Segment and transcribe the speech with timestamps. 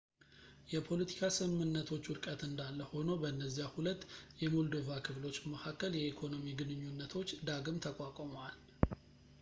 [0.71, 4.01] የፖለቲካ ስምምነቶች ውድቀት እንዳለ ሆኖ በነዚያ ሁለት
[4.43, 8.57] የሞልዶቫ ክፍሎች መካከል የኢኮኖሚ ግንኙነቶች ዳግም ተቋቁመዋል